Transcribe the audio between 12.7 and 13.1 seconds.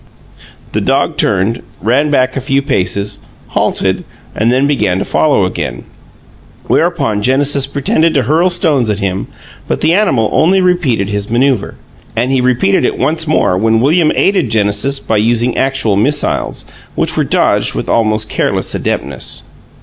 it